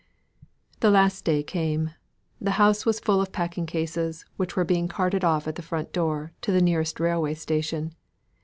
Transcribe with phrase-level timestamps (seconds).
[0.79, 1.91] The last day came;
[2.39, 5.93] the house was full of packing cases, which were being carted off at the front
[5.93, 7.93] door, to the nearest railway station.